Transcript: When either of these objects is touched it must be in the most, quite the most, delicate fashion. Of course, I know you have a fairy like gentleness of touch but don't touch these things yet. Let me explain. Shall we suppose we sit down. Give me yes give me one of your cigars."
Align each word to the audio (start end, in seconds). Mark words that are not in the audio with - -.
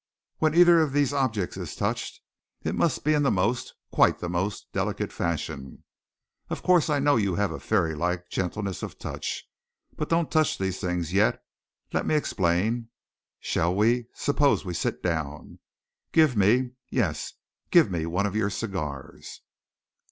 When 0.39 0.55
either 0.55 0.79
of 0.81 0.93
these 0.93 1.13
objects 1.13 1.57
is 1.57 1.75
touched 1.75 2.21
it 2.63 2.73
must 2.73 3.03
be 3.03 3.13
in 3.13 3.21
the 3.21 3.29
most, 3.29 3.75
quite 3.91 4.17
the 4.17 4.29
most, 4.29 4.65
delicate 4.73 5.13
fashion. 5.13 5.83
Of 6.49 6.63
course, 6.63 6.89
I 6.89 6.97
know 6.97 7.17
you 7.17 7.35
have 7.35 7.51
a 7.51 7.59
fairy 7.59 7.93
like 7.93 8.27
gentleness 8.27 8.81
of 8.81 8.97
touch 8.97 9.47
but 9.95 10.09
don't 10.09 10.31
touch 10.31 10.57
these 10.57 10.79
things 10.79 11.13
yet. 11.13 11.43
Let 11.93 12.07
me 12.07 12.15
explain. 12.15 12.89
Shall 13.41 13.75
we 13.75 14.07
suppose 14.15 14.65
we 14.65 14.73
sit 14.73 15.03
down. 15.03 15.59
Give 16.11 16.35
me 16.35 16.71
yes 16.89 17.33
give 17.69 17.91
me 17.91 18.07
one 18.07 18.25
of 18.25 18.35
your 18.35 18.49
cigars." 18.49 19.41